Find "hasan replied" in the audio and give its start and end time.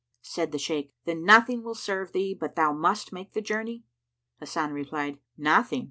4.39-5.19